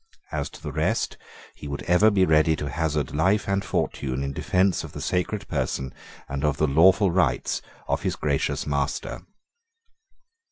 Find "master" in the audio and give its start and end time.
8.65-9.21